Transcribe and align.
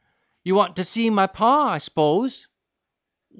"You 0.43 0.55
want 0.55 0.77
to 0.77 0.83
see 0.83 1.11
my 1.11 1.27
Pa, 1.27 1.73
I 1.73 1.77
s'pose?" 1.77 2.47